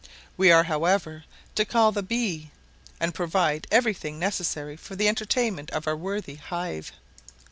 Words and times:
We 0.35 0.51
are, 0.51 0.63
however, 0.63 1.25
to 1.53 1.63
call 1.63 1.91
the 1.91 2.01
"bee," 2.01 2.49
and 2.99 3.13
provide 3.13 3.67
every 3.69 3.93
thing 3.93 4.17
necessary 4.17 4.75
for 4.75 4.95
the 4.95 5.07
entertainment 5.07 5.69
of 5.69 5.85
our 5.85 5.95
worthy 5.95 6.37
hive. 6.37 6.91